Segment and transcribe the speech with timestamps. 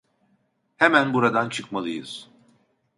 [0.77, 2.29] Hemen buradan çıkmalıyız.